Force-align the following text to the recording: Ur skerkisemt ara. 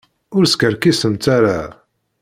Ur 0.37 0.45
skerkisemt 0.53 1.25
ara. 1.37 1.59